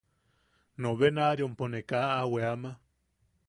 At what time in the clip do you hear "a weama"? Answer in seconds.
2.19-2.71